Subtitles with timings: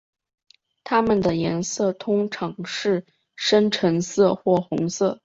[0.83, 3.05] 它们的颜色通常是
[3.35, 5.19] 深橙色或红色。